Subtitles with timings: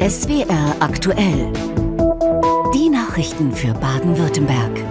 [0.00, 1.52] SWR aktuell.
[2.72, 4.82] Die Nachrichten für Baden-Württemberg.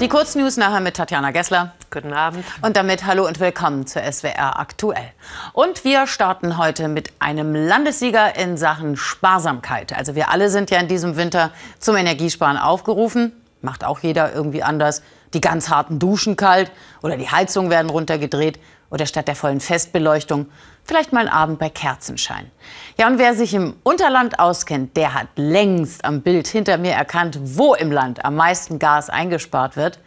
[0.00, 1.74] Die Kurznews nachher mit Tatjana Gessler.
[1.90, 2.46] Guten Abend.
[2.62, 5.12] Und damit hallo und willkommen zur SWR aktuell.
[5.52, 9.94] Und wir starten heute mit einem Landessieger in Sachen Sparsamkeit.
[9.94, 11.50] Also wir alle sind ja in diesem Winter
[11.80, 13.32] zum Energiesparen aufgerufen.
[13.60, 15.02] Macht auch jeder irgendwie anders.
[15.34, 16.70] Die ganz harten Duschen kalt
[17.02, 18.58] oder die Heizungen werden runtergedreht
[18.94, 20.46] oder statt der vollen Festbeleuchtung
[20.84, 22.52] vielleicht mal einen Abend bei Kerzenschein.
[22.96, 27.40] Ja, und wer sich im Unterland auskennt, der hat längst am Bild hinter mir erkannt,
[27.42, 29.98] wo im Land am meisten Gas eingespart wird.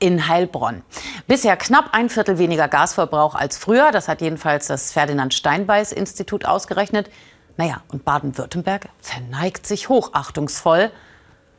[0.00, 0.82] In Heilbronn.
[1.28, 3.92] Bisher knapp ein Viertel weniger Gasverbrauch als früher.
[3.92, 7.08] Das hat jedenfalls das Ferdinand Steinbeiß Institut ausgerechnet.
[7.56, 10.90] Naja, und Baden-Württemberg verneigt sich hochachtungsvoll.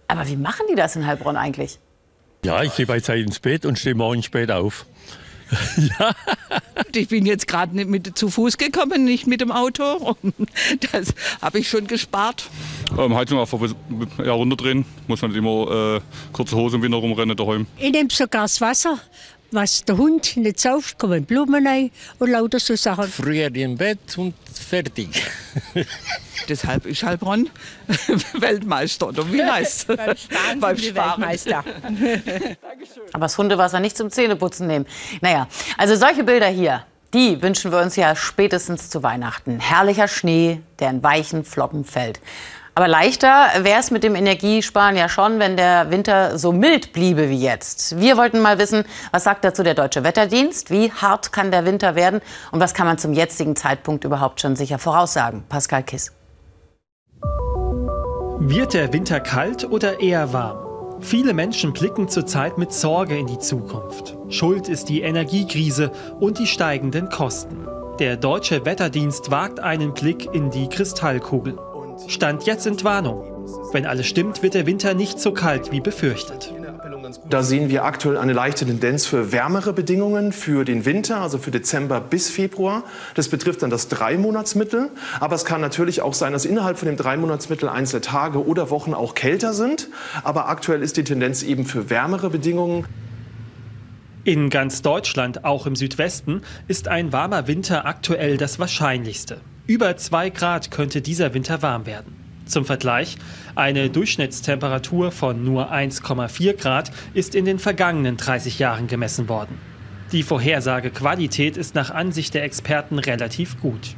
[0.09, 1.79] Aber wie machen die das in Heilbronn eigentlich?
[2.43, 4.85] Ja, ich gehe bei Zeit ins Bett und stehe morgen spät auf.
[5.99, 6.11] Ja.
[6.95, 10.15] Ich bin jetzt gerade mit zu Fuß gekommen, nicht mit dem Auto.
[10.91, 12.49] Das habe ich schon gespart.
[12.97, 13.59] Ähm, Heizung einfach
[14.23, 14.85] ja, runterdrehen.
[15.07, 17.67] Muss man nicht immer äh, kurze Hose im Winter rumrennen daheim.
[17.77, 18.99] Ich nehme sogar das Wasser,
[19.53, 23.07] was der Hund nicht sauft, kommen Blumen rein und lauter so Sachen.
[23.07, 25.09] Früher im Bett und fertig.
[26.49, 27.49] Deshalb ist Heilbronn
[28.33, 29.97] Weltmeister, oder wie heißt es?
[29.97, 31.21] Beim Sparen Beim Sparen.
[31.21, 31.63] Weltmeister.
[33.13, 34.85] Aber das Hundewasser nicht zum Zähneputzen nehmen.
[35.21, 39.59] Naja, also solche Bilder hier, die wünschen wir uns ja spätestens zu Weihnachten.
[39.59, 42.19] Herrlicher Schnee, der in weichen Flocken fällt.
[42.75, 47.29] Aber leichter wäre es mit dem Energiesparen ja schon, wenn der Winter so mild bliebe
[47.29, 47.99] wie jetzt.
[47.99, 50.71] Wir wollten mal wissen, was sagt dazu der Deutsche Wetterdienst?
[50.71, 52.21] Wie hart kann der Winter werden?
[52.51, 55.43] Und was kann man zum jetzigen Zeitpunkt überhaupt schon sicher voraussagen?
[55.49, 56.11] Pascal Kiss.
[58.39, 60.99] Wird der Winter kalt oder eher warm?
[60.99, 64.17] Viele Menschen blicken zurzeit mit Sorge in die Zukunft.
[64.29, 67.67] Schuld ist die Energiekrise und die steigenden Kosten.
[67.99, 71.59] Der deutsche Wetterdienst wagt einen Blick in die Kristallkugel.
[72.07, 73.23] Stand jetzt Entwarnung.
[73.71, 76.53] Wenn alles stimmt, wird der Winter nicht so kalt wie befürchtet.
[77.29, 81.51] Da sehen wir aktuell eine leichte Tendenz für wärmere Bedingungen für den Winter, also für
[81.51, 82.83] Dezember bis Februar.
[83.15, 84.89] Das betrifft dann das Dreimonatsmittel.
[85.19, 88.93] Aber es kann natürlich auch sein, dass innerhalb von dem Dreimonatsmittel einzelne Tage oder Wochen
[88.93, 89.89] auch kälter sind.
[90.23, 92.85] Aber aktuell ist die Tendenz eben für wärmere Bedingungen.
[94.23, 99.41] In ganz Deutschland, auch im Südwesten, ist ein warmer Winter aktuell das Wahrscheinlichste.
[99.65, 102.13] Über 2 Grad könnte dieser Winter warm werden.
[102.45, 103.15] Zum Vergleich,
[103.55, 109.57] eine Durchschnittstemperatur von nur 1,4 Grad ist in den vergangenen 30 Jahren gemessen worden.
[110.11, 113.95] Die Vorhersagequalität ist nach Ansicht der Experten relativ gut.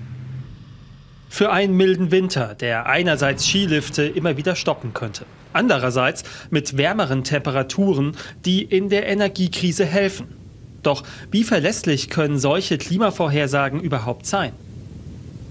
[1.30, 8.16] Für einen milden Winter, der einerseits Skilifte immer wieder stoppen könnte, andererseits mit wärmeren Temperaturen,
[8.46, 10.28] die in der Energiekrise helfen.
[10.84, 14.54] Doch wie verlässlich können solche Klimavorhersagen überhaupt sein?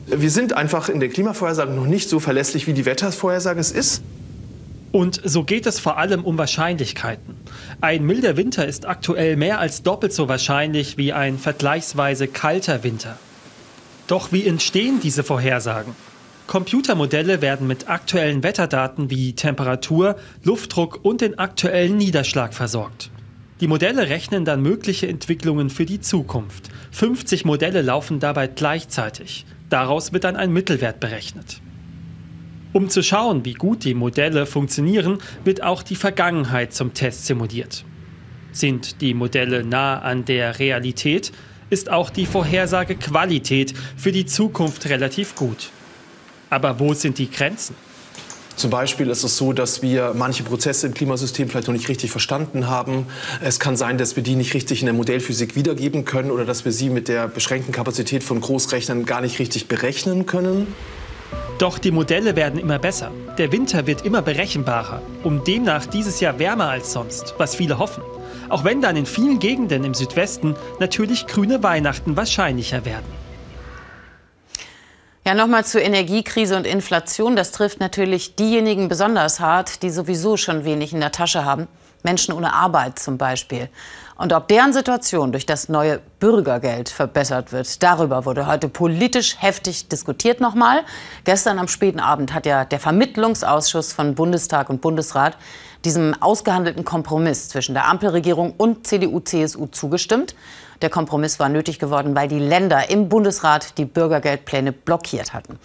[0.06, 4.03] Wir sind einfach in der Klimavorhersage noch nicht so verlässlich, wie die Wettervorhersage es ist.
[4.92, 7.34] Und so geht es vor allem um Wahrscheinlichkeiten.
[7.81, 13.19] Ein milder Winter ist aktuell mehr als doppelt so wahrscheinlich wie ein vergleichsweise kalter Winter.
[14.06, 15.97] Doch wie entstehen diese Vorhersagen?
[16.47, 23.10] Computermodelle werden mit aktuellen Wetterdaten wie Temperatur, Luftdruck und den aktuellen Niederschlag versorgt.
[23.60, 26.69] Die Modelle rechnen dann mögliche Entwicklungen für die Zukunft.
[26.92, 29.47] 50 Modelle laufen dabei gleichzeitig.
[29.74, 31.60] Daraus wird dann ein Mittelwert berechnet.
[32.72, 37.84] Um zu schauen, wie gut die Modelle funktionieren, wird auch die Vergangenheit zum Test simuliert.
[38.52, 41.32] Sind die Modelle nah an der Realität,
[41.70, 45.70] ist auch die Vorhersagequalität für die Zukunft relativ gut.
[46.50, 47.74] Aber wo sind die Grenzen?
[48.56, 52.10] Zum Beispiel ist es so, dass wir manche Prozesse im Klimasystem vielleicht noch nicht richtig
[52.10, 53.06] verstanden haben.
[53.42, 56.65] Es kann sein, dass wir die nicht richtig in der Modellphysik wiedergeben können oder dass
[56.65, 60.69] wir sie mit der beschränkten Kapazität von Großrechnern gar nicht richtig berechnen können.
[61.59, 63.10] Doch die Modelle werden immer besser.
[63.38, 68.03] Der Winter wird immer berechenbarer und demnach dieses Jahr wärmer als sonst, was viele hoffen.
[68.48, 73.23] Auch wenn dann in vielen Gegenden im Südwesten natürlich grüne Weihnachten wahrscheinlicher werden.
[75.26, 77.34] Ja, nochmal zur Energiekrise und Inflation.
[77.34, 81.66] Das trifft natürlich diejenigen besonders hart, die sowieso schon wenig in der Tasche haben.
[82.03, 83.71] Menschen ohne Arbeit zum Beispiel.
[84.16, 89.88] Und ob deren Situation durch das neue Bürgergeld verbessert wird, darüber wurde heute politisch heftig
[89.88, 90.82] diskutiert nochmal.
[91.24, 95.38] Gestern am späten Abend hat ja der Vermittlungsausschuss von Bundestag und Bundesrat
[95.84, 100.34] diesem ausgehandelten Kompromiss zwischen der Ampelregierung und CDU-CSU zugestimmt.
[100.83, 105.59] Der Kompromiss war nötig geworden, weil die Länder im Bundesrat die Bürgergeldpläne blockiert hatten.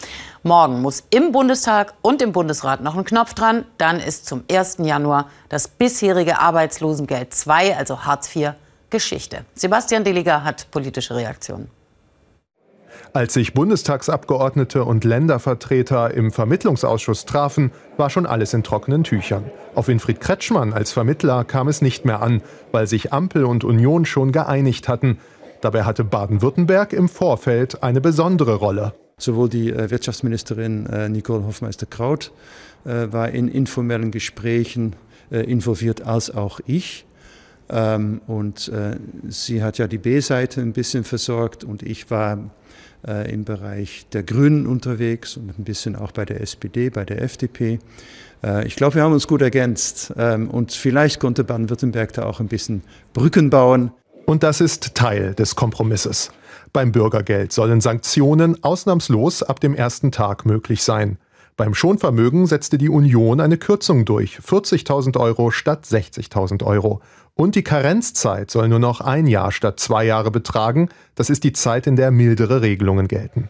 [0.44, 3.66] Morgen muss im Bundestag und im Bundesrat noch ein Knopf dran.
[3.78, 4.78] Dann ist zum 1.
[4.80, 8.54] Januar das bisherige Arbeitslosengeld II, also Hartz IV,
[8.90, 9.46] Geschichte.
[9.56, 11.70] Sebastian Deliger hat politische Reaktionen.
[13.12, 19.46] Als sich Bundestagsabgeordnete und Ländervertreter im Vermittlungsausschuss trafen, war schon alles in trockenen Tüchern.
[19.74, 24.06] Auf Winfried Kretschmann als Vermittler kam es nicht mehr an, weil sich Ampel und Union
[24.06, 25.18] schon geeinigt hatten.
[25.62, 28.94] Dabei hatte Baden-Württemberg im Vorfeld eine besondere Rolle.
[29.18, 32.32] Sowohl die äh, Wirtschaftsministerin äh, Nicole Hofmeister-Kraut
[32.86, 34.96] äh, war in informellen Gesprächen
[35.32, 37.06] involviert, als auch ich.
[37.70, 38.72] Ähm, und
[39.28, 42.50] sie hat ja die B-Seite ein bisschen versorgt und ich war
[43.02, 47.80] im Bereich der Grünen unterwegs und ein bisschen auch bei der SPD, bei der FDP.
[48.66, 52.50] Ich glaube, wir haben uns gut ergänzt ähm, und vielleicht konnte Baden-Württemberg da auch ein
[52.50, 52.84] bisschen
[53.14, 53.92] Brücken bauen.
[54.26, 56.32] Und das ist Teil des Kompromisses.
[56.72, 61.18] Beim Bürgergeld sollen Sanktionen ausnahmslos ab dem ersten Tag möglich sein.
[61.58, 67.02] Beim Schonvermögen setzte die Union eine Kürzung durch, 40.000 Euro statt 60.000 Euro.
[67.40, 71.54] Und die Karenzzeit soll nur noch ein Jahr statt zwei Jahre betragen, das ist die
[71.54, 73.48] Zeit, in der mildere Regelungen gelten.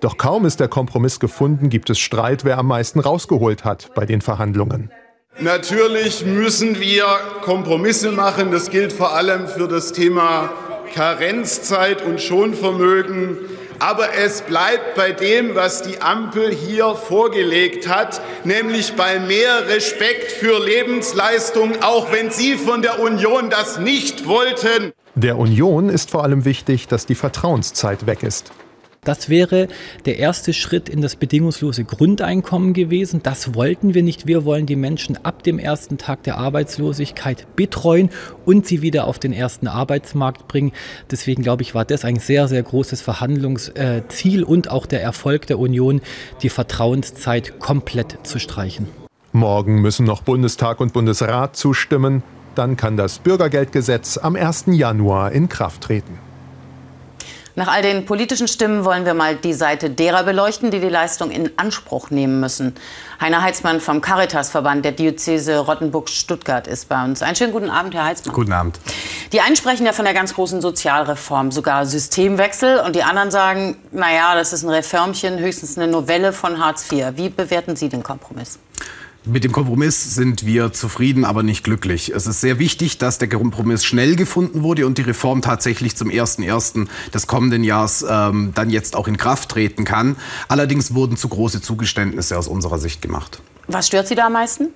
[0.00, 4.06] Doch kaum ist der Kompromiss gefunden, gibt es Streit, wer am meisten rausgeholt hat bei
[4.06, 4.90] den Verhandlungen.
[5.38, 7.04] Natürlich müssen wir
[7.42, 8.52] Kompromisse machen.
[8.52, 10.48] Das gilt vor allem für das Thema
[10.94, 13.36] Karenzzeit und Schonvermögen.
[13.78, 20.32] Aber es bleibt bei dem, was die Ampel hier vorgelegt hat, nämlich bei mehr Respekt
[20.32, 24.92] für Lebensleistung, auch wenn Sie von der Union das nicht wollten.
[25.14, 28.52] Der Union ist vor allem wichtig, dass die Vertrauenszeit weg ist.
[29.06, 29.68] Das wäre
[30.04, 33.20] der erste Schritt in das bedingungslose Grundeinkommen gewesen.
[33.22, 34.26] Das wollten wir nicht.
[34.26, 38.10] Wir wollen die Menschen ab dem ersten Tag der Arbeitslosigkeit betreuen
[38.44, 40.72] und sie wieder auf den ersten Arbeitsmarkt bringen.
[41.08, 45.60] Deswegen glaube ich, war das ein sehr, sehr großes Verhandlungsziel und auch der Erfolg der
[45.60, 46.00] Union,
[46.42, 48.88] die Vertrauenszeit komplett zu streichen.
[49.30, 52.24] Morgen müssen noch Bundestag und Bundesrat zustimmen.
[52.56, 54.64] Dann kann das Bürgergeldgesetz am 1.
[54.68, 56.25] Januar in Kraft treten.
[57.58, 61.30] Nach all den politischen Stimmen wollen wir mal die Seite derer beleuchten, die die Leistung
[61.30, 62.74] in Anspruch nehmen müssen.
[63.18, 67.22] Heiner Heitzmann vom Caritasverband der Diözese Rottenburg-Stuttgart ist bei uns.
[67.22, 68.34] Einen schönen guten Abend, Herr Heitzmann.
[68.34, 68.78] Guten Abend.
[69.32, 72.80] Die einen sprechen ja von der ganz großen Sozialreform, sogar Systemwechsel.
[72.80, 77.12] Und die anderen sagen, naja, das ist ein Reformchen, höchstens eine Novelle von Hartz IV.
[77.14, 78.58] Wie bewerten Sie den Kompromiss?
[79.28, 82.12] Mit dem Kompromiss sind wir zufrieden, aber nicht glücklich.
[82.14, 86.10] Es ist sehr wichtig, dass der Kompromiss schnell gefunden wurde und die Reform tatsächlich zum
[86.10, 86.86] 1.1.
[87.12, 90.14] des kommenden Jahres ähm, dann jetzt auch in Kraft treten kann.
[90.46, 93.42] Allerdings wurden zu große Zugeständnisse aus unserer Sicht gemacht.
[93.66, 94.68] Was stört Sie da am meisten?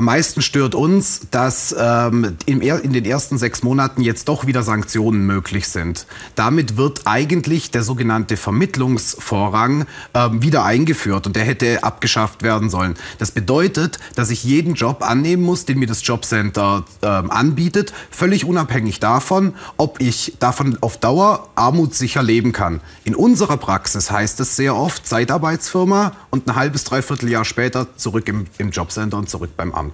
[0.00, 4.62] Am meisten stört uns, dass ähm, in, in den ersten sechs Monaten jetzt doch wieder
[4.62, 6.06] Sanktionen möglich sind.
[6.36, 12.94] Damit wird eigentlich der sogenannte Vermittlungsvorrang ähm, wieder eingeführt und der hätte abgeschafft werden sollen.
[13.18, 18.46] Das bedeutet, dass ich jeden Job annehmen muss, den mir das Jobcenter ähm, anbietet, völlig
[18.46, 22.80] unabhängig davon, ob ich davon auf Dauer armutssicher leben kann.
[23.04, 28.26] In unserer Praxis heißt es sehr oft Zeitarbeitsfirma und ein halbes, dreiviertel Jahr später zurück
[28.28, 29.89] im, im Jobcenter und zurück beim Amt.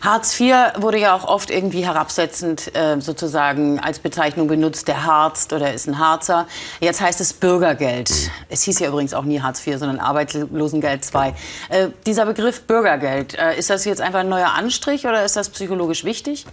[0.00, 5.52] Hartz IV wurde ja auch oft irgendwie herabsetzend äh, sozusagen als Bezeichnung benutzt, der Harzt
[5.52, 6.46] oder ist ein Harzer.
[6.80, 8.10] Jetzt heißt es Bürgergeld.
[8.10, 8.30] Mhm.
[8.48, 11.32] Es hieß ja übrigens auch nie Hartz IV, sondern Arbeitslosengeld II.
[11.68, 15.50] Äh, dieser Begriff Bürgergeld, äh, ist das jetzt einfach ein neuer Anstrich oder ist das
[15.50, 16.46] psychologisch wichtig?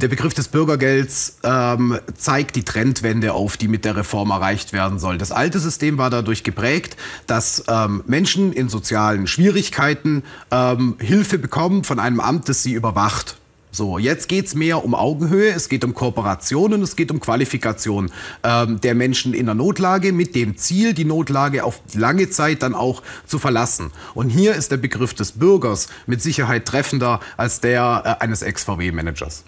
[0.00, 4.98] Der Begriff des Bürgergelds ähm, zeigt die Trendwende auf, die mit der Reform erreicht werden
[4.98, 5.18] soll.
[5.18, 11.84] Das alte System war dadurch geprägt, dass ähm, Menschen in sozialen Schwierigkeiten ähm, Hilfe bekommen
[11.84, 13.36] von einem Amt, das sie überwacht.
[13.72, 18.10] So, jetzt geht's mehr um Augenhöhe, es geht um Kooperation und es geht um Qualifikation
[18.42, 22.74] ähm, der Menschen in der Notlage mit dem Ziel, die Notlage auf lange Zeit dann
[22.74, 23.92] auch zu verlassen.
[24.14, 29.44] Und hier ist der Begriff des Bürgers mit Sicherheit treffender als der äh, eines Ex-VW-Managers.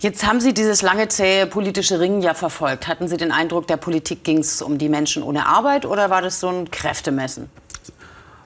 [0.00, 2.88] Jetzt haben Sie dieses lange zähe politische Ringen ja verfolgt.
[2.88, 6.20] Hatten Sie den Eindruck, der Politik ging es um die Menschen ohne Arbeit oder war
[6.20, 7.48] das so ein Kräftemessen?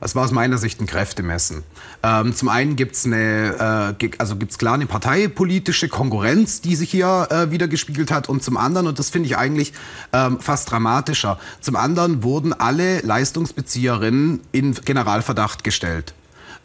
[0.00, 1.64] Es war aus meiner Sicht ein Kräftemessen.
[2.02, 7.26] Ähm, zum einen gibt es eine, äh, also klar eine parteipolitische Konkurrenz, die sich hier
[7.30, 8.28] äh, wieder gespiegelt hat.
[8.28, 9.72] Und zum anderen, und das finde ich eigentlich
[10.12, 16.14] ähm, fast dramatischer, zum anderen wurden alle Leistungsbezieherinnen in Generalverdacht gestellt.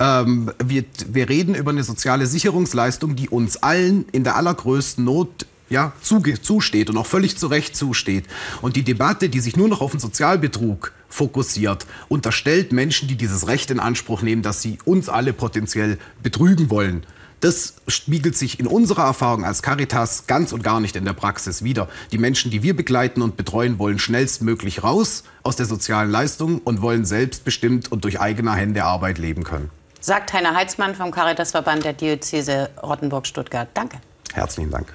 [0.03, 5.45] Ähm, wir, wir reden über eine soziale Sicherungsleistung, die uns allen in der allergrößten Not
[5.69, 8.25] ja, zusteht und auch völlig zu Recht zusteht.
[8.61, 13.47] Und die Debatte, die sich nur noch auf den Sozialbetrug fokussiert, unterstellt Menschen, die dieses
[13.47, 17.05] Recht in Anspruch nehmen, dass sie uns alle potenziell betrügen wollen.
[17.39, 21.63] Das spiegelt sich in unserer Erfahrung als Caritas ganz und gar nicht in der Praxis
[21.63, 21.87] wider.
[22.11, 26.81] Die Menschen, die wir begleiten und betreuen, wollen schnellstmöglich raus aus der sozialen Leistung und
[26.81, 29.69] wollen selbstbestimmt und durch eigene Hände Arbeit leben können.
[30.05, 33.69] Sagt Heiner Heitzmann vom Caritasverband der Diözese Rottenburg-Stuttgart.
[33.73, 33.99] Danke.
[34.33, 34.93] Herzlichen Dank.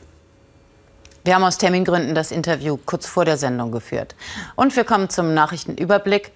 [1.24, 4.14] Wir haben aus Termingründen das Interview kurz vor der Sendung geführt.
[4.54, 6.32] Und wir kommen zum Nachrichtenüberblick.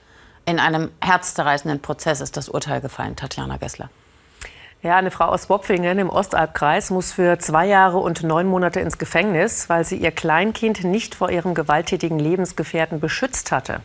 [0.46, 3.14] In einem herzzerreißenden Prozess ist das Urteil gefallen.
[3.14, 3.90] Tatjana Gessler.
[4.80, 8.96] Ja, eine Frau aus Bopfingen im Ostalbkreis muss für zwei Jahre und neun Monate ins
[8.96, 13.82] Gefängnis, weil sie ihr Kleinkind nicht vor ihrem gewalttätigen Lebensgefährten beschützt hatte.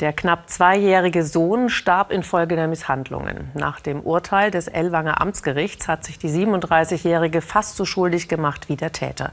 [0.00, 3.50] Der knapp zweijährige Sohn starb infolge der Misshandlungen.
[3.54, 8.76] Nach dem Urteil des Ellwanger Amtsgerichts hat sich die 37-Jährige fast so schuldig gemacht wie
[8.76, 9.32] der Täter.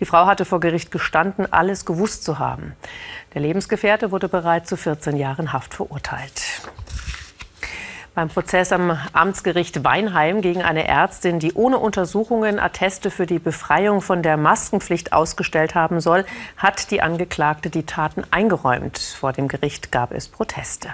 [0.00, 2.74] Die Frau hatte vor Gericht gestanden, alles gewusst zu haben.
[3.34, 6.42] Der Lebensgefährte wurde bereits zu 14 Jahren Haft verurteilt.
[8.14, 14.00] Beim Prozess am Amtsgericht Weinheim gegen eine Ärztin, die ohne Untersuchungen Atteste für die Befreiung
[14.00, 16.24] von der Maskenpflicht ausgestellt haben soll,
[16.56, 18.98] hat die Angeklagte die Taten eingeräumt.
[18.98, 20.90] Vor dem Gericht gab es Proteste.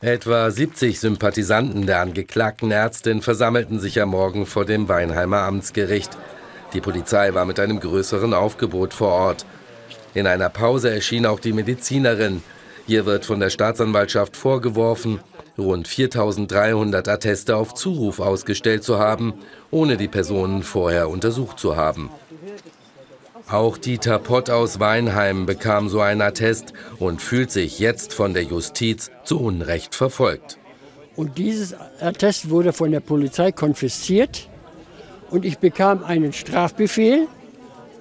[0.00, 6.18] Etwa 70 Sympathisanten der angeklagten Ärztin versammelten sich am Morgen vor dem Weinheimer Amtsgericht.
[6.72, 9.46] Die Polizei war mit einem größeren Aufgebot vor Ort.
[10.12, 12.42] In einer Pause erschien auch die Medizinerin.
[12.88, 15.20] Hier wird von der Staatsanwaltschaft vorgeworfen,
[15.58, 19.34] rund 4300 Atteste auf Zuruf ausgestellt zu haben,
[19.70, 22.10] ohne die Personen vorher untersucht zu haben.
[23.50, 28.44] Auch Dieter Pott aus Weinheim bekam so ein Attest und fühlt sich jetzt von der
[28.44, 30.58] Justiz zu Unrecht verfolgt.
[31.16, 34.48] Und dieses Attest wurde von der Polizei konfisziert
[35.30, 37.26] und ich bekam einen Strafbefehl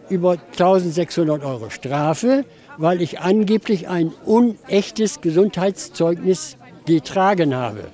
[0.10, 2.46] über 1600 Euro Strafe,
[2.78, 7.86] weil ich angeblich ein unechtes Gesundheitszeugnis getragen habe.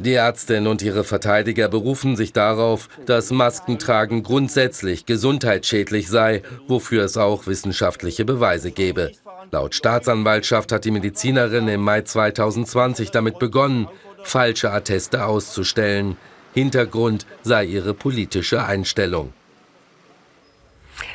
[0.00, 7.16] Die Ärztin und ihre Verteidiger berufen sich darauf, dass Maskentragen grundsätzlich gesundheitsschädlich sei, wofür es
[7.16, 9.10] auch wissenschaftliche Beweise gebe.
[9.50, 13.88] Laut Staatsanwaltschaft hat die Medizinerin im Mai 2020 damit begonnen,
[14.22, 16.16] falsche Atteste auszustellen.
[16.54, 19.32] Hintergrund sei ihre politische Einstellung.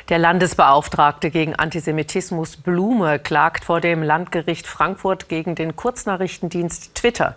[0.08, 7.36] Der Landesbeauftragte gegen Antisemitismus Blume klagt vor dem Landgericht Frankfurt gegen den Kurznachrichtendienst Twitter.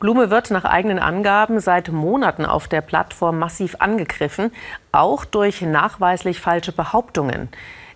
[0.00, 4.50] Blume wird nach eigenen Angaben seit Monaten auf der Plattform massiv angegriffen,
[4.92, 7.50] auch durch nachweislich falsche Behauptungen.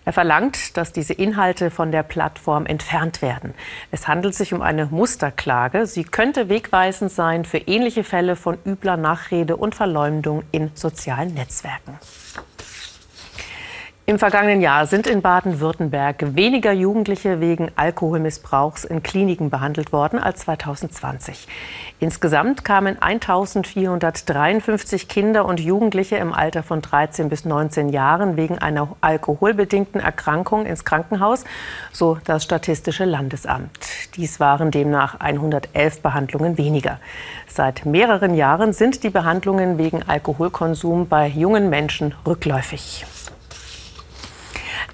[0.05, 3.55] Er verlangt, dass diese Inhalte von der Plattform entfernt werden.
[3.89, 5.87] Es handelt sich um eine Musterklage.
[5.87, 11.97] Sie könnte wegweisend sein für ähnliche Fälle von übler Nachrede und Verleumdung in sozialen Netzwerken.
[14.07, 20.41] Im vergangenen Jahr sind in Baden-Württemberg weniger Jugendliche wegen Alkoholmissbrauchs in Kliniken behandelt worden als
[20.41, 21.47] 2020.
[21.99, 28.95] Insgesamt kamen 1453 Kinder und Jugendliche im Alter von 13 bis 19 Jahren wegen einer
[29.01, 31.43] alkoholbedingten Erkrankung ins Krankenhaus,
[31.91, 33.71] so das Statistische Landesamt.
[34.17, 36.99] Dies waren demnach 111 Behandlungen weniger.
[37.47, 43.03] Seit mehreren Jahren sind die Behandlungen wegen Alkoholkonsum bei jungen Menschen rückläufig.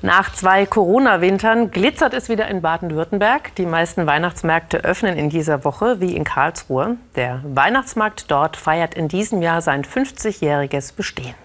[0.04, 3.54] Nach zwei Corona-Wintern glitzert es wieder in Baden-Württemberg.
[3.56, 6.98] Die meisten Weihnachtsmärkte öffnen in dieser Woche, wie in Karlsruhe.
[7.16, 11.36] Der Weihnachtsmarkt dort feiert in diesem Jahr sein 50-jähriges Bestehen.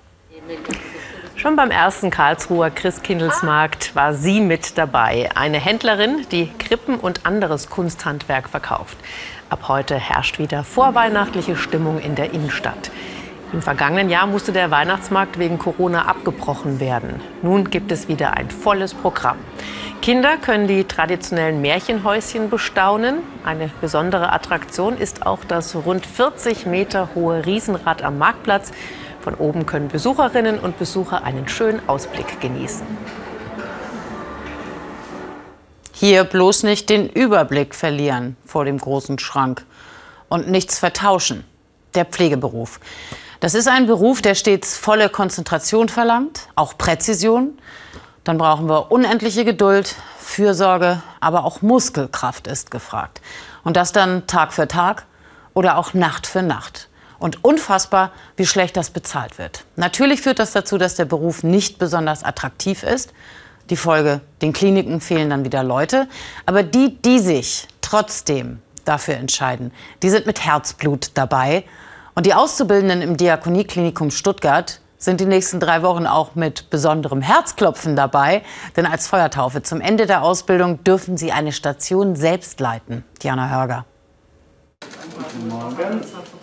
[1.35, 5.29] Schon beim ersten Karlsruher Christkindlesmarkt war sie mit dabei.
[5.35, 8.97] Eine Händlerin, die Krippen und anderes Kunsthandwerk verkauft.
[9.51, 12.91] Ab heute herrscht wieder vorweihnachtliche Stimmung in der Innenstadt.
[13.53, 17.21] Im vergangenen Jahr musste der Weihnachtsmarkt wegen Corona abgebrochen werden.
[17.43, 19.37] Nun gibt es wieder ein volles Programm.
[20.03, 23.19] Kinder können die traditionellen Märchenhäuschen bestaunen.
[23.45, 28.73] Eine besondere Attraktion ist auch das rund 40 Meter hohe Riesenrad am Marktplatz.
[29.21, 32.87] Von oben können Besucherinnen und Besucher einen schönen Ausblick genießen.
[35.93, 39.65] Hier bloß nicht den Überblick verlieren vor dem großen Schrank
[40.29, 41.45] und nichts vertauschen.
[41.95, 42.81] Der Pflegeberuf.
[43.47, 47.57] Das ist ein Beruf, der stets volle Konzentration verlangt, auch Präzision.
[48.25, 53.21] Dann brauchen wir unendliche Geduld, Fürsorge, aber auch Muskelkraft ist gefragt.
[53.63, 55.07] Und das dann Tag für Tag
[55.55, 56.89] oder auch Nacht für Nacht.
[57.21, 59.63] Und unfassbar, wie schlecht das bezahlt wird.
[59.77, 63.13] Natürlich führt das dazu, dass der Beruf nicht besonders attraktiv ist.
[63.71, 66.09] Die Folge, den Kliniken fehlen dann wieder Leute.
[66.47, 69.71] Aber die, die sich trotzdem dafür entscheiden,
[70.03, 71.63] die sind mit Herzblut dabei
[72.17, 77.95] und die Auszubildenden im Diakonieklinikum Stuttgart sind die nächsten drei Wochen auch mit besonderem Herzklopfen
[77.95, 78.43] dabei.
[78.75, 83.05] Denn als Feuertaufe zum Ende der Ausbildung dürfen sie eine Station selbst leiten.
[83.23, 83.85] Diana Hörger.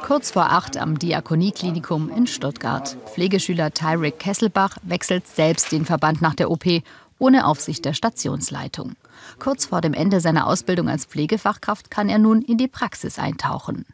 [0.01, 2.95] Kurz vor acht am Diakonieklinikum in Stuttgart.
[3.11, 6.65] Pflegeschüler Tyrick Kesselbach wechselt selbst den Verband nach der OP,
[7.17, 8.93] ohne Aufsicht der Stationsleitung.
[9.39, 13.85] Kurz vor dem Ende seiner Ausbildung als Pflegefachkraft kann er nun in die Praxis eintauchen.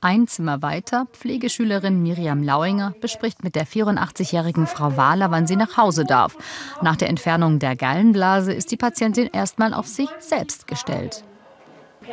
[0.00, 5.76] Ein Zimmer weiter, Pflegeschülerin Miriam Lauinger bespricht mit der 84-jährigen Frau Wahler, wann sie nach
[5.76, 6.36] Hause darf.
[6.82, 11.24] Nach der Entfernung der Gallenblase ist die Patientin erstmal auf sich selbst gestellt.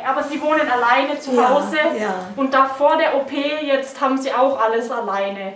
[0.04, 2.14] Aber Sie wohnen alleine zu Hause Ja, ja.
[2.34, 5.54] und da vor der OP jetzt haben Sie auch alles alleine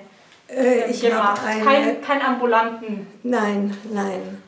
[0.48, 1.40] Äh, ähm, ich gemacht.
[1.44, 3.06] eine- Kein, kein Ambulanten.
[3.24, 4.38] Nein, nein.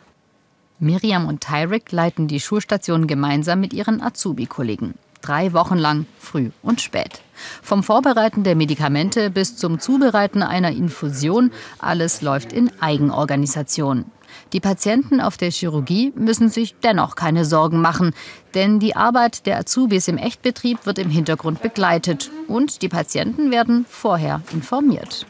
[0.79, 4.95] Miriam und Tyrick leiten die Schulstation gemeinsam mit ihren Azubi-Kollegen.
[5.23, 7.21] Drei Wochen lang, früh und spät.
[7.62, 14.05] Vom Vorbereiten der Medikamente bis zum Zubereiten einer Infusion, alles läuft in Eigenorganisation.
[14.52, 18.14] Die Patienten auf der Chirurgie müssen sich dennoch keine Sorgen machen,
[18.55, 23.87] denn die Arbeit der Azubis im Echtbetrieb wird im Hintergrund begleitet und die Patienten werden
[23.88, 25.26] vorher informiert.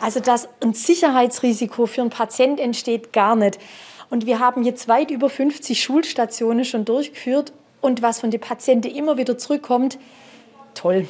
[0.00, 3.58] Also dass ein Sicherheitsrisiko für einen Patient entsteht, gar nicht.
[4.10, 7.52] Und wir haben jetzt weit über 50 Schulstationen schon durchgeführt.
[7.84, 9.98] Und was von den Patienten immer wieder zurückkommt,
[10.72, 11.06] toll.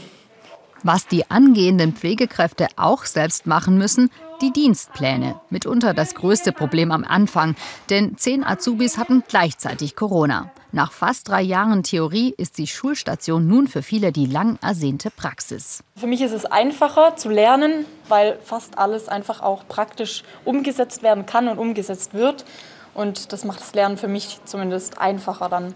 [0.82, 4.10] Was die angehenden Pflegekräfte auch selbst machen müssen,
[4.42, 5.40] die Dienstpläne.
[5.50, 7.54] Mitunter das größte Problem am Anfang,
[7.90, 10.50] denn zehn Azubis hatten gleichzeitig Corona.
[10.72, 15.84] Nach fast drei Jahren Theorie ist die Schulstation nun für viele die lang ersehnte Praxis.
[15.94, 21.24] Für mich ist es einfacher zu lernen, weil fast alles einfach auch praktisch umgesetzt werden
[21.24, 22.44] kann und umgesetzt wird.
[22.94, 25.72] Und das macht das Lernen für mich zumindest einfacher dann.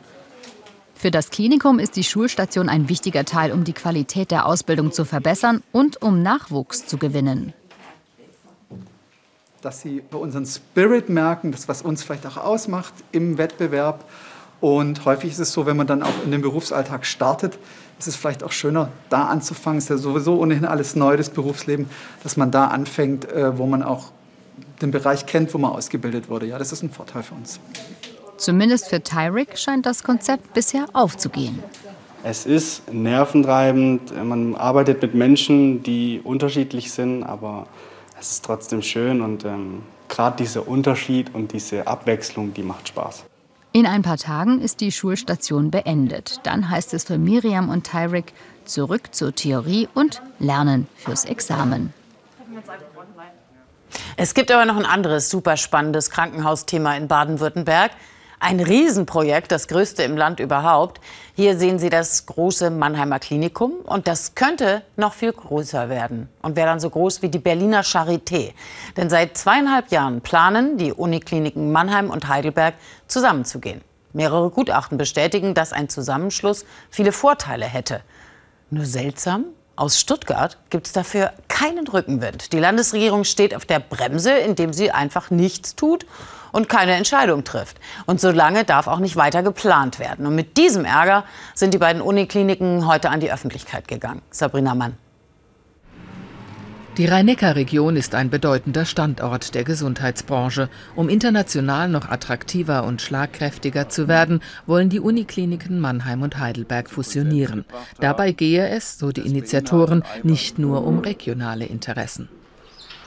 [0.99, 5.05] Für das Klinikum ist die Schulstation ein wichtiger Teil, um die Qualität der Ausbildung zu
[5.05, 7.55] verbessern und um Nachwuchs zu gewinnen.
[9.62, 14.05] dass sie bei unseren Spirit merken, das, was uns vielleicht auch ausmacht im Wettbewerb.
[14.61, 17.61] Und häufig ist es so, wenn man dann auch in den Berufsalltag startet,
[18.00, 19.78] ist es vielleicht auch schöner, da anzufangen.
[19.78, 21.88] Es ist ja sowieso ohnehin alles neu, das Berufsleben,
[22.25, 24.11] dass man da anfängt, äh, wo man auch
[24.83, 26.47] den Bereich kennt, wo man ausgebildet wurde.
[26.47, 27.61] Ja, das ist ein Vorteil für uns.
[28.38, 31.62] Zumindest für Tyrick scheint das Konzept bisher aufzugehen.
[32.25, 37.66] Es ist nerventreibend, man arbeitet mit Menschen, die unterschiedlich sind, aber
[38.18, 43.25] es ist trotzdem schön und ähm, gerade dieser Unterschied und diese Abwechslung, die macht Spaß.
[43.73, 46.40] In ein paar Tagen ist die Schulstation beendet.
[46.42, 48.33] Dann heißt es für Miriam und Tyrick
[48.64, 51.92] zurück zur Theorie und Lernen fürs Examen.
[54.16, 57.92] Es gibt aber noch ein anderes super spannendes Krankenhausthema in Baden-Württemberg.
[58.40, 61.01] Ein Riesenprojekt, das größte im Land überhaupt.
[61.35, 66.55] Hier sehen Sie das große Mannheimer Klinikum und das könnte noch viel größer werden und
[66.55, 68.53] wäre dann so groß wie die Berliner Charité.
[68.96, 72.74] Denn seit zweieinhalb Jahren planen die Unikliniken Mannheim und Heidelberg
[73.09, 73.81] zusammenzugehen.
[74.12, 78.03] Mehrere Gutachten bestätigen, dass ein Zusammenschluss viele Vorteile hätte.
[78.70, 79.46] Nur seltsam,
[79.79, 82.53] aus Stuttgart gibt es dafür keinen Rückenwind.
[82.53, 86.05] Die Landesregierung steht auf der Bremse, indem sie einfach nichts tut
[86.53, 87.79] und keine Entscheidung trifft.
[88.07, 90.27] Und solange darf auch nicht weiter geplant werden.
[90.27, 94.23] Und mit diesem Ärger sind die beiden Unikliniken heute an die Öffentlichkeit gegangen.
[94.31, 94.97] Sabrina Mann.
[96.98, 100.68] Die Rhein-Neckar-Region ist ein bedeutender Standort der Gesundheitsbranche.
[100.96, 107.64] Um international noch attraktiver und schlagkräftiger zu werden, wollen die Unikliniken Mannheim und Heidelberg fusionieren.
[108.00, 112.28] Dabei gehe es, so die Initiatoren, nicht nur um regionale Interessen.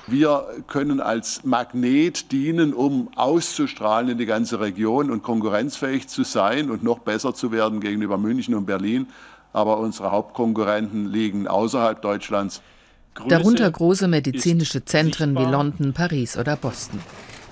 [0.08, 6.72] Wir können als Magnet dienen, um auszustrahlen in die ganze Region und konkurrenzfähig zu sein
[6.72, 9.08] und noch besser zu werden gegenüber München und Berlin.
[9.52, 12.62] Aber unsere Hauptkonkurrenten liegen außerhalb Deutschlands.
[13.28, 17.00] Darunter große medizinische Zentren wie London, Paris oder Boston.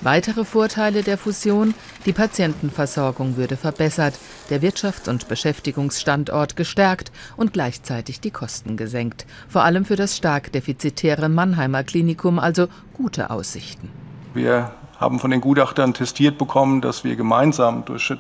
[0.02, 1.74] Weitere Vorteile der Fusion,
[2.06, 4.18] die Patientenversorgung würde verbessert,
[4.50, 9.26] der Wirtschafts- und Beschäftigungsstandort gestärkt und gleichzeitig die Kosten gesenkt.
[9.50, 13.92] Vor allem für das stark defizitäre Mannheimer Klinikum also gute Aussichten.
[14.34, 18.14] Wir haben von den Gutachtern testiert bekommen, dass wir gemeinsam durch,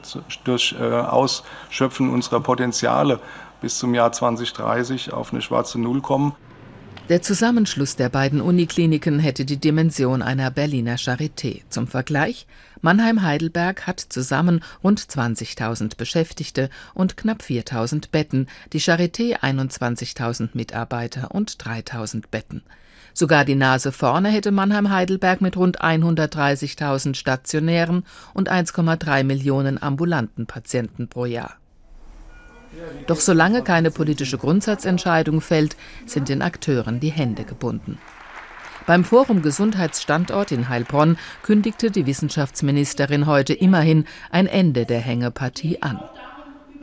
[0.44, 3.22] durch äh, Ausschöpfen unserer Potenziale
[3.62, 6.34] bis zum Jahr 2030 auf eine schwarze Null kommen.
[7.10, 11.64] Der Zusammenschluss der beiden Unikliniken hätte die Dimension einer Berliner Charité.
[11.68, 12.46] Zum Vergleich,
[12.82, 21.50] Mannheim-Heidelberg hat zusammen rund 20.000 Beschäftigte und knapp 4.000 Betten, die Charité 21.000 Mitarbeiter und
[21.50, 22.62] 3.000 Betten.
[23.16, 31.08] Sogar die Nase vorne hätte Mannheim-Heidelberg mit rund 130.000 stationären und 1,3 Millionen ambulanten Patienten
[31.08, 31.59] pro Jahr.
[33.08, 38.00] Doch solange keine politische Grundsatzentscheidung fällt, sind den Akteuren die Hände gebunden.
[38.86, 46.00] Beim Forum Gesundheitsstandort in Heilbronn kündigte die Wissenschaftsministerin heute immerhin ein Ende der Hängepartie an.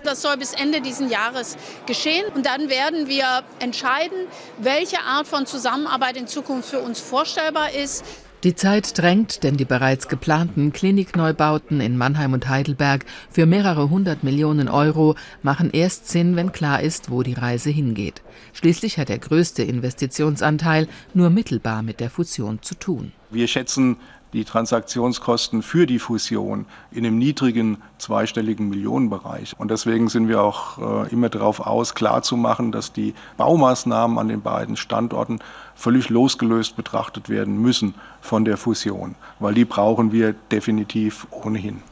[0.04, 2.24] Das soll bis Ende dieses Jahres geschehen.
[2.32, 8.04] Und dann werden wir entscheiden, welche Art von Zusammenarbeit in Zukunft für uns vorstellbar ist.
[8.46, 14.22] Die Zeit drängt, denn die bereits geplanten Klinikneubauten in Mannheim und Heidelberg für mehrere hundert
[14.22, 18.22] Millionen Euro machen erst Sinn, wenn klar ist, wo die Reise hingeht.
[18.52, 23.10] Schließlich hat der größte Investitionsanteil nur mittelbar mit der Fusion zu tun.
[23.30, 23.96] Wir schätzen
[24.32, 29.54] die Transaktionskosten für die Fusion in einem niedrigen zweistelligen Millionenbereich.
[29.58, 34.42] Und deswegen sind wir auch äh, immer darauf aus, klarzumachen, dass die Baumaßnahmen an den
[34.42, 35.38] beiden Standorten
[35.74, 41.82] völlig losgelöst betrachtet werden müssen von der Fusion, weil die brauchen wir definitiv ohnehin.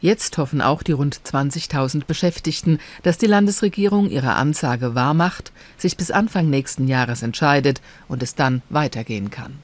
[0.00, 6.10] Jetzt hoffen auch die rund 20.000 Beschäftigten, dass die Landesregierung ihre Ansage wahrmacht, sich bis
[6.10, 9.58] Anfang nächsten Jahres entscheidet und es dann weitergehen kann.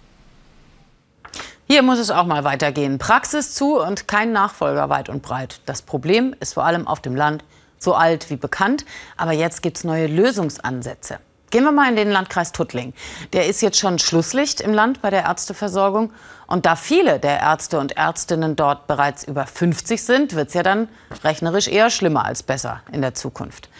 [1.68, 2.98] Hier muss es auch mal weitergehen.
[2.98, 5.60] Praxis zu und kein Nachfolger weit und breit.
[5.66, 7.42] Das Problem ist vor allem auf dem Land
[7.76, 8.84] so alt wie bekannt.
[9.16, 11.18] Aber jetzt gibt es neue Lösungsansätze.
[11.50, 12.94] Gehen wir mal in den Landkreis Tuttling.
[13.32, 16.12] Der ist jetzt schon Schlusslicht im Land bei der Ärzteversorgung.
[16.46, 20.62] Und da viele der Ärzte und Ärztinnen dort bereits über 50 sind, wird es ja
[20.62, 20.88] dann
[21.24, 23.70] rechnerisch eher schlimmer als besser in der Zukunft.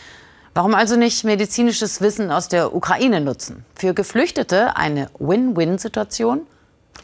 [0.55, 3.64] Warum also nicht medizinisches Wissen aus der Ukraine nutzen?
[3.77, 6.49] Für Geflüchtete eine Win-Win-Situation?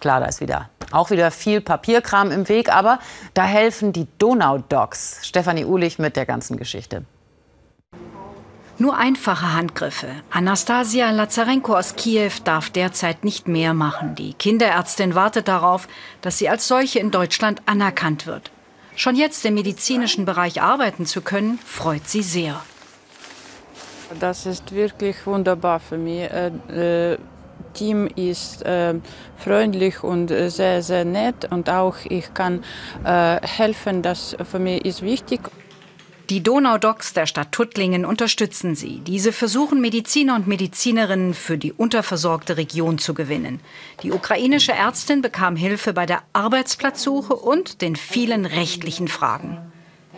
[0.01, 2.99] Klar, da ist wieder auch wieder viel Papierkram im Weg, aber
[3.35, 5.21] da helfen die Donau-Docs.
[5.23, 7.05] Stefanie Uhlich mit der ganzen Geschichte.
[8.79, 10.09] Nur einfache Handgriffe.
[10.31, 14.15] Anastasia Lazarenko aus Kiew darf derzeit nicht mehr machen.
[14.17, 15.87] Die Kinderärztin wartet darauf,
[16.21, 18.51] dass sie als solche in Deutschland anerkannt wird.
[18.97, 22.61] Schon jetzt im medizinischen Bereich arbeiten zu können, freut sie sehr.
[24.21, 26.29] Das ist wirklich wunderbar für mich.
[27.73, 28.95] Team ist äh,
[29.37, 32.65] freundlich und äh, sehr, sehr nett und auch ich kann
[33.05, 35.41] äh, helfen, das für mich ist wichtig.
[36.31, 39.01] Die Donaudocs der Stadt Tuttlingen unterstützen sie.
[39.01, 43.61] Diese versuchen Mediziner und Medizinerinnen für die unterversorgte Region zu gewinnen.
[44.03, 49.72] Die ukrainische Ärztin bekam Hilfe bei der Arbeitsplatzsuche und den vielen rechtlichen Fragen.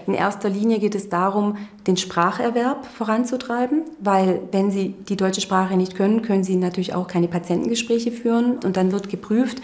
[0.06, 5.76] In erster Linie geht es darum, den Spracherwerb voranzutreiben, weil wenn Sie die deutsche Sprache
[5.76, 8.58] nicht können, können Sie natürlich auch keine Patientengespräche führen.
[8.64, 9.62] Und dann wird geprüft,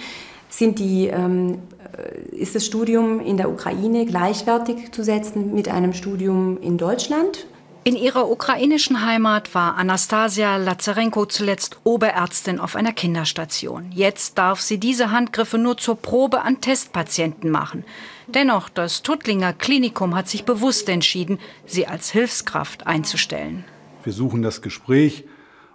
[0.48, 1.58] sind die, ähm,
[1.96, 7.46] äh, ist das Studium in der Ukraine gleichwertig zu setzen mit einem Studium in Deutschland?
[7.82, 13.90] In ihrer ukrainischen Heimat war Anastasia Lazarenko zuletzt Oberärztin auf einer Kinderstation.
[13.90, 17.84] Jetzt darf sie diese Handgriffe nur zur Probe an Testpatienten machen.
[18.26, 23.64] Dennoch, das Tuttlinger Klinikum hat sich bewusst entschieden, sie als Hilfskraft einzustellen.
[24.04, 25.24] Wir suchen das Gespräch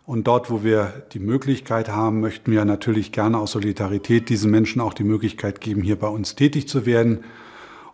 [0.05, 4.79] und dort, wo wir die Möglichkeit haben, möchten wir natürlich gerne aus Solidarität diesen Menschen
[4.79, 7.23] auch die Möglichkeit geben, hier bei uns tätig zu werden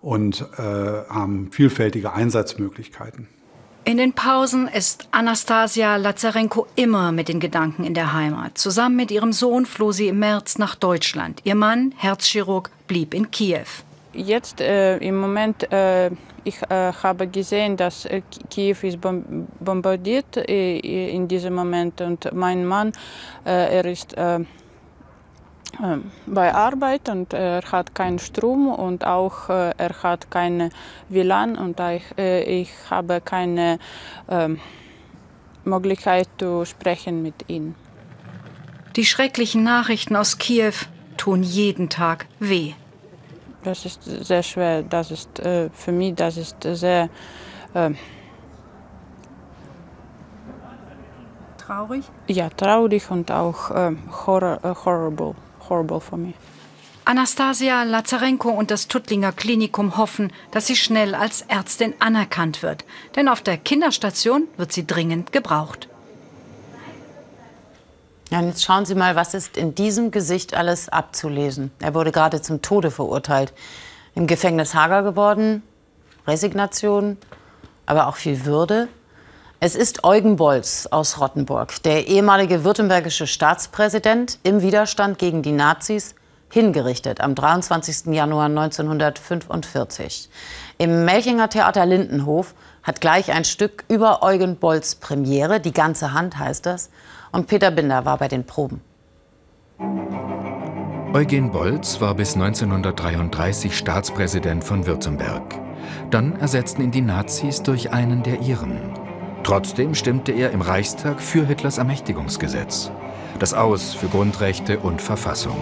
[0.02, 3.30] und äh, haben vielfältige Einsatzmöglichkeiten.
[3.84, 8.56] In den Pausen ist Anastasia Lazarenko immer mit den Gedanken in der Heimat.
[8.58, 11.41] Zusammen mit ihrem Sohn floh sie im März nach Deutschland.
[11.46, 13.65] Ihr Mann, Herzchirurg, blieb in Kiew.
[14.13, 16.12] Jetzt äh, im Moment, äh,
[16.44, 20.78] ich äh, habe gesehen, dass äh, Kiew ist bombardiert äh,
[21.10, 22.91] in diesem Moment und mein Mann,
[23.46, 24.15] äh, er ist
[26.26, 30.70] bei Arbeit und er hat keinen Strom und auch äh, er hat keine
[31.10, 33.80] WLAN und ich, äh, ich habe keine
[34.28, 34.50] äh,
[35.64, 37.76] Möglichkeit zu sprechen mit ihm.
[38.96, 40.74] Die schrecklichen Nachrichten aus Kiew
[41.18, 42.74] tun jeden Tag weh.
[43.64, 44.84] Das ist sehr schwer.
[44.84, 47.10] Das ist äh, für mich das ist sehr
[47.74, 47.96] ähm,
[51.58, 52.04] traurig.
[52.28, 55.36] Ja, traurig und auch ähm, horror, äh, horrible
[55.72, 56.34] horrible for me.
[57.06, 62.86] Anastasia Lazarenko und das Tuttlinger Klinikum hoffen, dass sie schnell als Ärztin anerkannt wird.
[63.16, 65.88] Denn auf der Kinderstation wird sie dringend gebraucht.
[68.30, 71.72] Ja, jetzt schauen Sie mal, was ist in diesem Gesicht alles abzulesen.
[71.80, 73.52] Er wurde gerade zum Tode verurteilt.
[74.16, 75.64] Im Gefängnis hager geworden,
[76.28, 77.18] Resignation,
[77.86, 78.88] aber auch viel Würde.
[79.63, 86.15] Es ist Eugen Bolz aus Rottenburg, der ehemalige württembergische Staatspräsident im Widerstand gegen die Nazis,
[86.50, 88.08] hingerichtet am 23.
[88.12, 90.32] Januar 1945.
[90.80, 96.39] Im Melchinger Theater Lindenhof hat gleich ein Stück über Eugen Bolz Premiere, die ganze Hand
[96.39, 96.89] heißt das,
[97.32, 98.82] und Peter Binder war bei den Proben.
[101.13, 105.54] Eugen Bolz war bis 1933 Staatspräsident von Württemberg.
[106.10, 109.01] Dann ersetzten ihn die Nazis durch einen der ihren.
[109.44, 112.92] Trotzdem stimmte er im Reichstag für Hitlers Ermächtigungsgesetz,
[113.40, 115.58] das Aus für Grundrechte und Verfassung.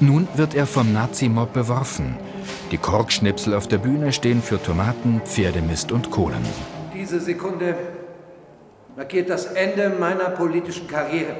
[0.00, 2.16] Nun wird er vom Nazimob beworfen.
[2.72, 6.44] Die Korkschnipsel auf der Bühne stehen für Tomaten, Pferdemist und Kohlen.
[6.94, 7.76] Diese Sekunde
[8.96, 11.36] markiert das Ende meiner politischen Karriere.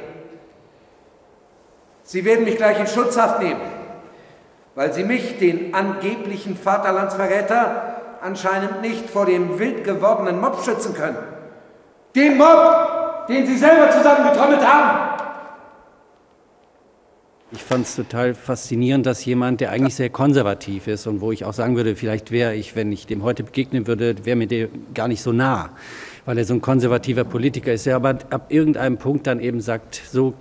[2.05, 3.61] Sie werden mich gleich in Schutzhaft nehmen,
[4.75, 11.19] weil Sie mich, den angeblichen Vaterlandsverräter, anscheinend nicht vor dem wild gewordenen Mob schützen können.
[12.15, 15.21] Dem Mob, den Sie selber zusammengetrommelt haben.
[17.53, 21.45] Ich fand es total faszinierend, dass jemand, der eigentlich sehr konservativ ist und wo ich
[21.45, 24.69] auch sagen würde, vielleicht wäre ich, wenn ich dem heute begegnen würde, wäre mir der
[24.95, 25.71] gar nicht so nah,
[26.27, 30.01] weil er so ein konservativer Politiker ist, der aber ab irgendeinem Punkt dann eben sagt,
[30.13, 30.35] so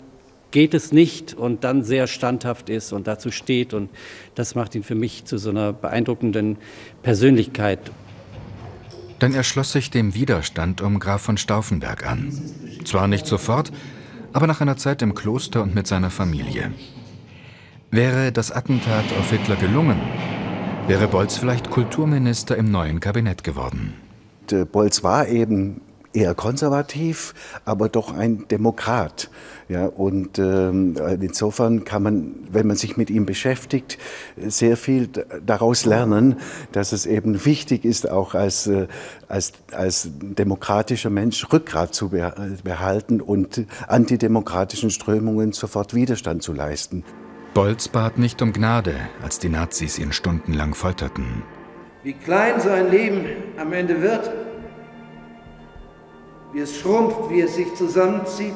[0.52, 3.74] geht es nicht und dann sehr standhaft ist und dazu steht.
[3.74, 3.90] Und
[4.36, 6.58] das macht ihn für mich zu so einer beeindruckenden
[7.04, 7.80] Persönlichkeit.
[9.22, 12.32] Denn er schloss sich dem Widerstand um Graf von Stauffenberg an.
[12.86, 13.72] Zwar nicht sofort,
[14.32, 16.72] aber nach einer Zeit im Kloster und mit seiner Familie.
[17.92, 20.00] Wäre das Attentat auf Hitler gelungen,
[20.88, 23.94] wäre Bolz vielleicht Kulturminister im neuen Kabinett geworden.
[24.72, 25.82] Bolz war eben
[26.14, 27.34] eher konservativ,
[27.66, 29.30] aber doch ein Demokrat.
[29.68, 34.00] Ja, und ähm, insofern kann man, wenn man sich mit ihm beschäftigt,
[34.36, 35.08] sehr viel
[35.46, 36.38] daraus lernen,
[36.72, 38.88] dass es eben wichtig ist, auch als, äh,
[39.28, 42.10] als, als demokratischer Mensch Rückgrat zu
[42.64, 47.04] behalten und antidemokratischen Strömungen sofort Widerstand zu leisten.
[47.54, 51.44] Bolz bat nicht um Gnade, als die Nazis ihn stundenlang folterten.
[52.04, 53.26] Wie klein sein Leben
[53.58, 54.32] am Ende wird,
[56.54, 58.56] wie es schrumpft, wie es sich zusammenzieht.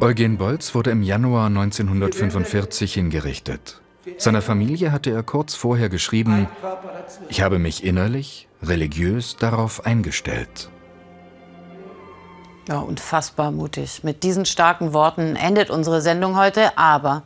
[0.00, 3.80] Eugen Bolz wurde im Januar 1945 hingerichtet.
[4.16, 6.48] Seiner Familie hatte er kurz vorher geschrieben,
[7.28, 10.70] ich habe mich innerlich, religiös darauf eingestellt.
[12.68, 14.04] Ja, unfassbar mutig.
[14.04, 17.22] Mit diesen starken Worten endet unsere Sendung heute, aber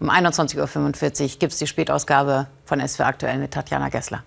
[0.00, 4.22] um 21.45 Uhr gibt es die Spätausgabe von SW Aktuell mit Tatjana Gessler.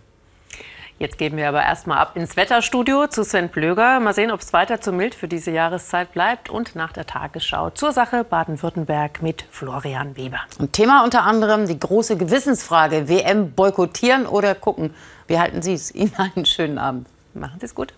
[0.99, 3.99] Jetzt geben wir aber erstmal ab ins Wetterstudio zu Sven Blöger.
[3.99, 6.49] Mal sehen, ob es weiter zu mild für diese Jahreszeit bleibt.
[6.49, 10.39] Und nach der Tagesschau zur Sache Baden-Württemberg mit Florian Weber.
[10.57, 14.95] Und Thema unter anderem die große Gewissensfrage: WM boykottieren oder gucken?
[15.27, 15.93] Wie halten Sie es?
[15.93, 17.07] Ihnen einen schönen Abend.
[17.35, 17.93] Machen Sie es gut.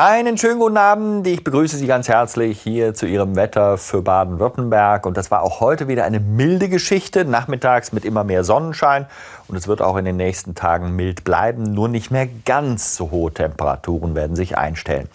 [0.00, 1.26] Einen schönen guten Abend.
[1.26, 5.04] Ich begrüße Sie ganz herzlich hier zu Ihrem Wetter für Baden-Württemberg.
[5.04, 7.24] Und das war auch heute wieder eine milde Geschichte.
[7.24, 9.06] Nachmittags mit immer mehr Sonnenschein.
[9.48, 11.62] Und es wird auch in den nächsten Tagen mild bleiben.
[11.62, 15.08] Nur nicht mehr ganz so hohe Temperaturen werden sich einstellen.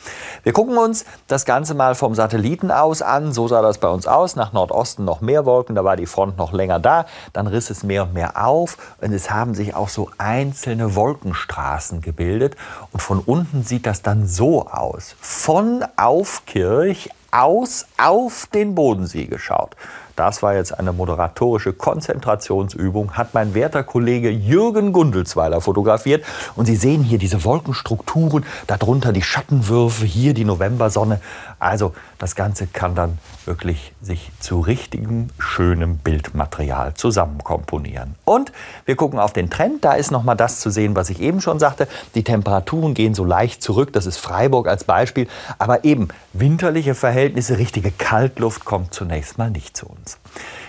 [0.43, 3.31] Wir gucken uns das Ganze mal vom Satelliten aus an.
[3.31, 4.35] So sah das bei uns aus.
[4.35, 5.75] Nach Nordosten noch mehr Wolken.
[5.75, 7.05] Da war die Front noch länger da.
[7.31, 8.77] Dann riss es mehr und mehr auf.
[9.01, 12.55] Und es haben sich auch so einzelne Wolkenstraßen gebildet.
[12.91, 15.15] Und von unten sieht das dann so aus.
[15.19, 19.75] Von Aufkirch aus auf den Bodensee geschaut.
[20.15, 26.23] Das war jetzt eine moderatorische Konzentrationsübung, hat mein werter Kollege Jürgen Gundelsweiler fotografiert.
[26.55, 31.19] Und Sie sehen hier diese Wolkenstrukturen, darunter die Schattenwürfe, hier die Novembersonne.
[31.57, 38.15] Also das Ganze kann dann wirklich sich zu richtigem, schönem Bildmaterial zusammenkomponieren.
[38.25, 38.51] Und
[38.85, 39.83] wir gucken auf den Trend.
[39.83, 41.87] Da ist noch mal das zu sehen, was ich eben schon sagte.
[42.15, 43.93] Die Temperaturen gehen so leicht zurück.
[43.93, 45.27] Das ist Freiburg als Beispiel.
[45.59, 50.17] Aber eben winterliche Verhältnisse, richtige Kaltluft kommt zunächst mal nicht zu uns.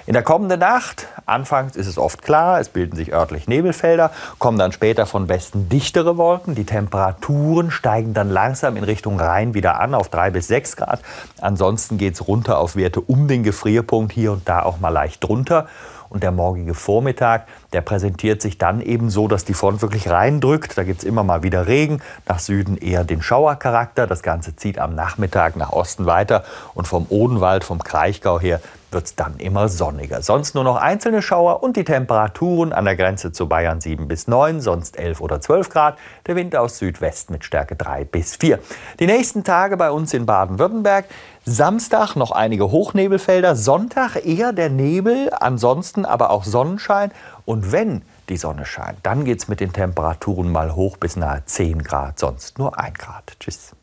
[0.06, 4.58] In der kommenden Nacht, anfangs ist es oft klar, es bilden sich örtlich Nebelfelder, kommen
[4.58, 6.54] dann später von Westen dichtere Wolken.
[6.54, 11.00] Die Temperaturen steigen dann langsam in Richtung Rhein wieder an auf 3 bis 6 Grad.
[11.40, 15.24] Ansonsten geht es runter auf Werte um den Gefrierpunkt, hier und da auch mal leicht
[15.24, 15.68] drunter.
[16.14, 20.78] Und der morgige Vormittag, der präsentiert sich dann eben so, dass die Front wirklich reindrückt.
[20.78, 24.06] Da gibt es immer mal wieder Regen, nach Süden eher den Schauercharakter.
[24.06, 26.44] Das Ganze zieht am Nachmittag nach Osten weiter.
[26.74, 28.60] Und vom Odenwald, vom Kraichgau her,
[28.94, 30.22] wird es dann immer sonniger.
[30.22, 34.28] Sonst nur noch einzelne Schauer und die Temperaturen an der Grenze zu Bayern 7 bis
[34.28, 35.98] 9, sonst 11 oder 12 Grad.
[36.26, 38.60] Der Wind aus Südwest mit Stärke 3 bis 4.
[39.00, 41.06] Die nächsten Tage bei uns in Baden-Württemberg.
[41.46, 47.12] Samstag noch einige Hochnebelfelder, Sonntag eher der Nebel, ansonsten aber auch Sonnenschein.
[47.44, 51.42] Und wenn die Sonne scheint, dann geht es mit den Temperaturen mal hoch bis nahe
[51.44, 53.36] 10 Grad, sonst nur 1 Grad.
[53.40, 53.76] Tschüss.